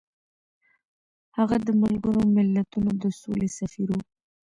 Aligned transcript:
هغه 1.37 1.55
د 1.67 1.69
ملګرو 1.81 2.21
ملتونو 2.35 2.89
د 3.03 3.05
سولې 3.19 3.47
سفیر 3.59 3.89
و. 3.93 3.97